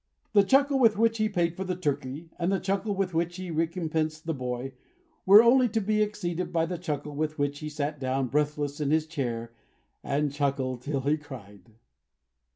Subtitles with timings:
[0.33, 3.51] The chuckle with which he paid for the Turkey, and the chuckle with which he
[3.51, 4.73] recompensed the boy,
[5.27, 8.89] were only to be exceeded by the chuckle with which he sat down breathless in
[8.89, 9.53] his chair
[10.03, 11.73] again, and chuckled till he cried.